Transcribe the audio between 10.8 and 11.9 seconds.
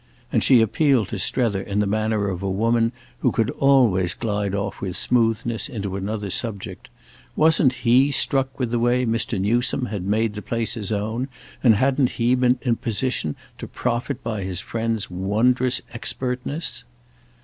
own, and